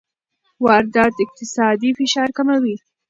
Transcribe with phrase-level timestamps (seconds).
[0.65, 2.75] واردات اقتصادي فشار کموي.